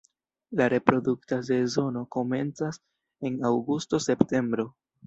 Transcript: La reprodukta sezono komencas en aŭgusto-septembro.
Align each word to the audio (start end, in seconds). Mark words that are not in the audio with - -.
La 0.59 0.67
reprodukta 0.73 1.39
sezono 1.51 2.03
komencas 2.17 2.83
en 3.31 3.41
aŭgusto-septembro. 3.53 4.73